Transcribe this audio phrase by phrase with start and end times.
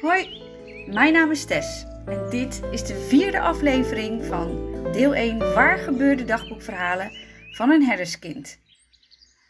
[0.00, 0.42] Hoi,
[0.86, 6.24] mijn naam is Tess en dit is de vierde aflevering van deel 1 Waar gebeurde
[6.24, 7.12] dagboekverhalen
[7.50, 8.58] van een herderskind.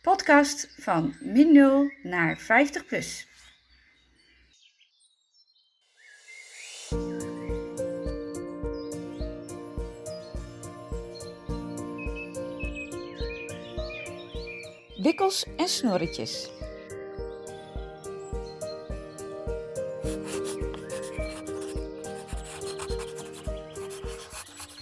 [0.03, 3.27] Podcast van min 0 naar 50 plus.
[15.03, 16.51] Wikkels en snorretjes.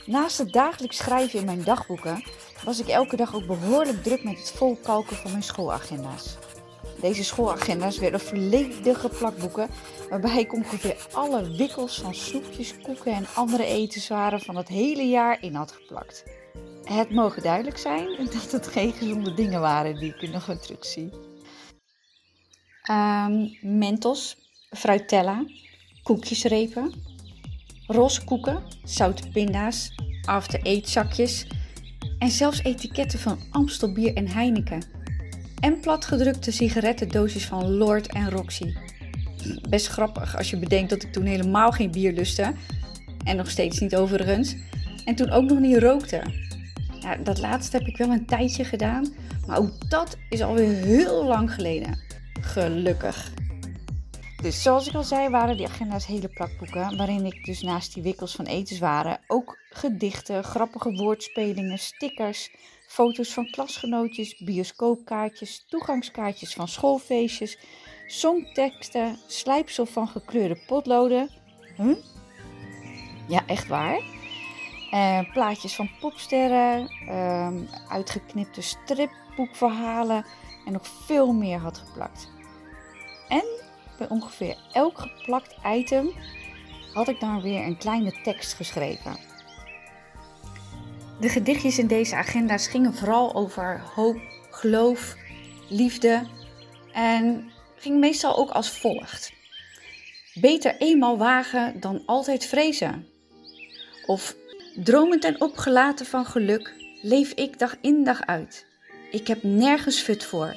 [0.06, 2.22] Naast het dagelijks schrijven in mijn dagboeken
[2.64, 6.36] was ik elke dag ook behoorlijk druk met het volkalken van mijn schoolagenda's.
[7.00, 9.68] Deze schoolagenda's werden volledige plakboeken
[10.10, 15.42] waarbij ik ongeveer alle wikkels van snoepjes, koeken en andere etenswaren van het hele jaar
[15.42, 16.24] in had geplakt.
[16.84, 20.84] Het mogen duidelijk zijn dat het geen gezonde dingen waren die ik nog weer terug
[20.84, 21.10] zie.
[22.90, 24.36] Um, mentos,
[24.70, 25.44] fruitella,
[26.02, 26.92] koekjesrepen,
[27.86, 31.46] roze koeken, zoute pinda's, after-eat
[32.18, 34.82] en zelfs etiketten van Amstel bier en Heineken.
[35.60, 38.74] En platgedrukte sigarettendoosjes van Lord en Roxy.
[39.68, 42.52] Best grappig als je bedenkt dat ik toen helemaal geen bier lustte.
[43.24, 44.56] En nog steeds niet overigens.
[45.04, 46.22] En toen ook nog niet rookte.
[47.00, 49.14] Ja, dat laatste heb ik wel een tijdje gedaan.
[49.46, 51.98] Maar ook dat is alweer heel lang geleden.
[52.40, 53.32] Gelukkig.
[54.46, 56.96] Dus zoals ik al zei, waren die agenda's hele plakboeken.
[56.96, 62.50] Waarin ik dus naast die wikkels van etenswaren ook gedichten, grappige woordspelingen, stickers,
[62.86, 67.58] foto's van klasgenootjes, bioscoopkaartjes, toegangskaartjes van schoolfeestjes,
[68.06, 71.30] songteksten, slijpsel van gekleurde potloden.
[71.76, 71.96] Huh?
[73.28, 74.00] Ja, echt waar.
[74.92, 77.48] Uh, plaatjes van popsterren, uh,
[77.88, 80.24] uitgeknipte stripboekverhalen
[80.66, 82.30] en nog veel meer had geplakt.
[83.28, 83.64] En
[83.98, 86.10] bij ongeveer elk geplakt item
[86.92, 89.16] had ik dan weer een kleine tekst geschreven.
[91.20, 94.16] De gedichtjes in deze agenda's gingen vooral over hoop,
[94.50, 95.16] geloof,
[95.68, 96.26] liefde
[96.92, 99.32] en ging meestal ook als volgt.
[100.40, 103.06] Beter eenmaal wagen dan altijd vrezen.
[104.06, 104.34] Of
[104.74, 108.66] dromend en opgelaten van geluk leef ik dag in dag uit.
[109.10, 110.56] Ik heb nergens fut voor.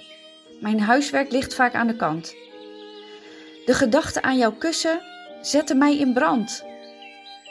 [0.61, 2.35] Mijn huiswerk ligt vaak aan de kant.
[3.69, 5.01] De gedachte aan jouw kussen
[5.41, 6.63] zette mij in brand.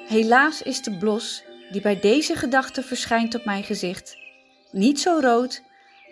[0.07, 4.17] Helaas is de blos die bij deze gedachte verschijnt op mijn gezicht
[4.73, 5.63] niet zo rood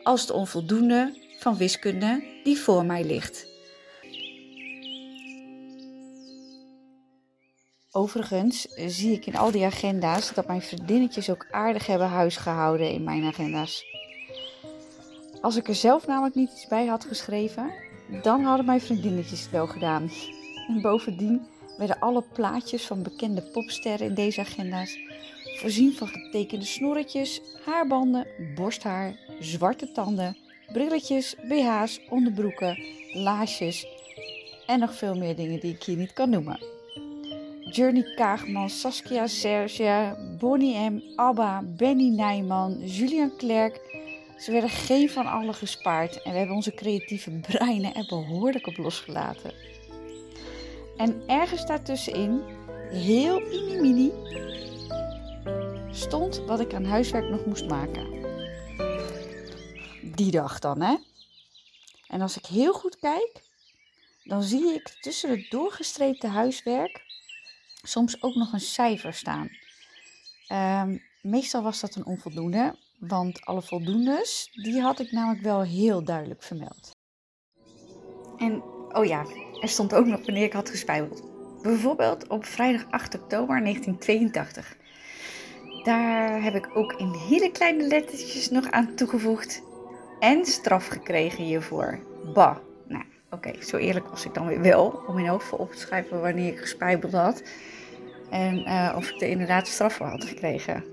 [0.02, 3.46] als de onvoldoende van wiskunde die voor mij ligt.
[7.90, 13.04] Overigens zie ik in al die agenda's dat mijn vriendinnetjes ook aardig hebben huisgehouden in
[13.04, 13.84] mijn agenda's.
[15.40, 17.84] Als ik er zelf namelijk niet iets bij had geschreven,
[18.22, 20.10] dan hadden mijn vriendinnetjes het wel gedaan.
[20.68, 21.46] En bovendien
[21.78, 24.98] werden alle plaatjes van bekende popsterren in deze agenda's
[25.56, 30.36] voorzien van getekende snorretjes, haarbanden, borsthaar, zwarte tanden,
[30.72, 32.78] brilletjes, BH's, onderbroeken,
[33.12, 33.86] laarsjes
[34.66, 36.58] en nog veel meer dingen die ik hier niet kan noemen.
[37.70, 43.80] Journey Kaagman, Saskia Serge, Bonnie M, Abba, Benny Nijman, Julian Klerk,
[44.38, 48.76] ze werden geen van allen gespaard en we hebben onze creatieve breinen er behoorlijk op
[48.76, 49.52] losgelaten.
[50.96, 52.42] En ergens daartussenin,
[52.90, 54.12] heel mini-mini,
[55.90, 58.24] stond wat ik aan huiswerk nog moest maken.
[60.02, 60.96] Die dag dan, hè?
[62.08, 63.42] En als ik heel goed kijk,
[64.24, 67.04] dan zie ik tussen het doorgestreepte huiswerk
[67.82, 69.48] soms ook nog een cijfer staan.
[70.52, 76.04] Um, meestal was dat een onvoldoende, want alle voldoendes, die had ik namelijk wel heel
[76.04, 76.96] duidelijk vermeld.
[78.36, 78.62] En,
[78.92, 79.26] oh ja,
[79.60, 81.22] er stond ook nog wanneer ik had gespijbeld.
[81.62, 84.76] Bijvoorbeeld op vrijdag 8 oktober 1982.
[85.82, 89.62] Daar heb ik ook in hele kleine lettertjes nog aan toegevoegd.
[90.18, 91.98] En straf gekregen hiervoor.
[92.34, 92.56] Bah.
[92.88, 95.02] Nou, oké, zo eerlijk was ik dan weer wel.
[95.06, 97.42] Om in hoofd op te schrijven wanneer ik gespijbeld had.
[98.30, 100.84] En uh, of ik er inderdaad straf voor had gekregen.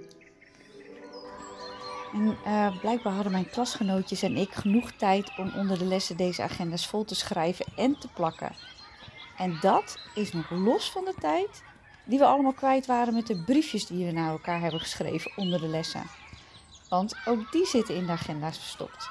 [2.14, 6.42] En uh, blijkbaar hadden mijn klasgenootjes en ik genoeg tijd om onder de lessen deze
[6.42, 8.56] agendas vol te schrijven en te plakken.
[9.38, 11.64] En dat is nog los van de tijd
[12.06, 15.60] die we allemaal kwijt waren met de briefjes die we naar elkaar hebben geschreven onder
[15.60, 16.04] de lessen.
[16.90, 19.10] Want ook die zitten in de agenda's verstopt.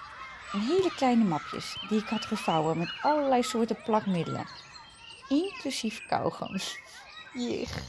[0.52, 4.46] En hele kleine mapjes die ik had gevouwen met allerlei soorten plakmiddelen.
[5.28, 6.78] Inclusief kauwgums.
[7.34, 7.82] Jich.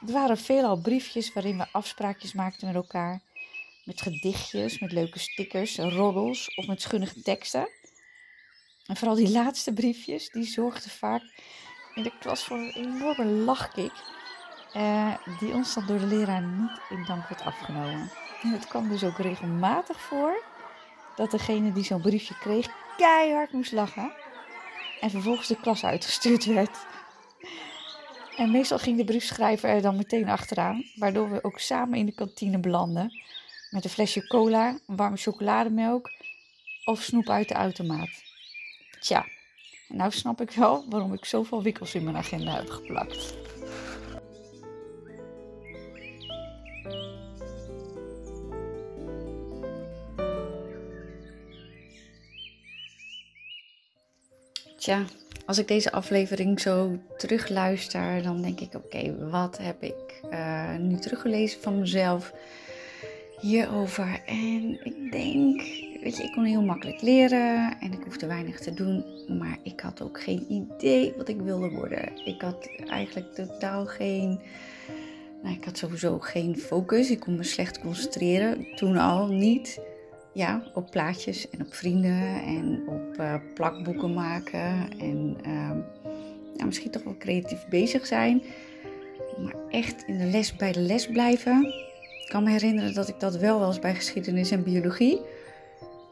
[0.00, 3.20] Het waren veelal briefjes waarin we afspraakjes maakten met elkaar.
[3.88, 7.68] Met gedichtjes, met leuke stickers, roddels of met schunnige teksten.
[8.86, 11.22] En vooral die laatste briefjes, die zorgden vaak
[11.94, 13.92] in de klas voor een enorme lachkick.
[14.76, 18.10] Uh, die ons dan door de leraar niet in dank werd afgenomen.
[18.42, 20.44] En het kwam dus ook regelmatig voor
[21.16, 24.12] dat degene die zo'n briefje kreeg keihard moest lachen.
[25.00, 26.78] En vervolgens de klas uitgestuurd werd.
[28.36, 32.14] En meestal ging de briefschrijver er dan meteen achteraan, waardoor we ook samen in de
[32.14, 33.12] kantine belanden.
[33.70, 36.10] Met een flesje cola, warme chocolademelk
[36.84, 38.10] of snoep uit de automaat.
[39.00, 39.26] Tja,
[39.88, 43.36] nou snap ik wel waarom ik zoveel wikkels in mijn agenda heb geplakt.
[54.76, 55.04] Tja,
[55.46, 60.98] als ik deze aflevering zo terugluister, dan denk ik: oké, wat heb ik uh, nu
[60.98, 62.32] teruggelezen van mezelf
[63.40, 64.20] hierover?
[64.26, 65.60] En ik denk,
[66.02, 69.04] weet je, ik kon heel makkelijk leren en ik hoefde weinig te doen,
[69.38, 72.24] maar ik had ook geen idee wat ik wilde worden.
[72.24, 74.40] Ik had eigenlijk totaal geen.
[75.42, 77.10] Nou, ik had sowieso geen focus.
[77.10, 78.66] Ik kon me slecht concentreren.
[78.76, 79.80] Toen al niet
[80.32, 84.98] ja, op plaatjes en op vrienden en op uh, plakboeken maken.
[84.98, 88.42] En uh, misschien toch wel creatief bezig zijn.
[89.38, 91.87] Maar echt in de les bij de les blijven.
[92.28, 95.20] Ik kan me herinneren dat ik dat wel was bij geschiedenis en biologie.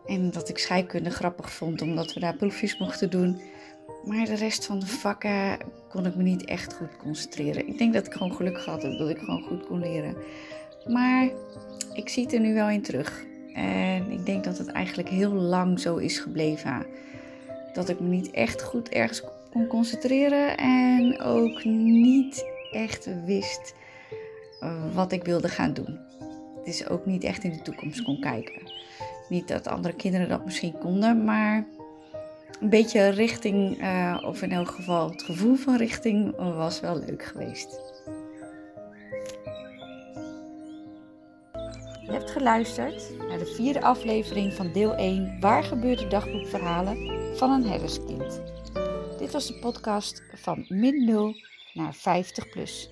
[0.07, 3.41] En dat ik scheikunde grappig vond, omdat we daar proefjes mochten doen.
[4.05, 5.59] Maar de rest van de vakken
[5.89, 7.69] kon ik me niet echt goed concentreren.
[7.69, 10.17] Ik denk dat ik gewoon geluk gehad heb dat ik gewoon goed kon leren.
[10.89, 11.29] Maar
[11.93, 13.25] ik zie het er nu wel in terug.
[13.55, 16.87] En ik denk dat het eigenlijk heel lang zo is gebleven.
[17.73, 23.75] Dat ik me niet echt goed ergens kon concentreren en ook niet echt wist
[24.93, 26.05] wat ik wilde gaan doen.
[26.67, 28.73] Is ook niet echt in de toekomst kon kijken.
[29.29, 31.67] Niet dat andere kinderen dat misschien konden, maar
[32.61, 37.25] een beetje richting, uh, of in elk geval het gevoel van richting, was wel leuk
[37.25, 37.81] geweest.
[42.03, 46.97] Je hebt geluisterd naar de vierde aflevering van deel 1 Waar gebeurde dagboekverhalen
[47.37, 48.43] van een herderskind.
[49.19, 51.35] Dit was de podcast van min 0
[51.73, 52.91] naar 50 plus.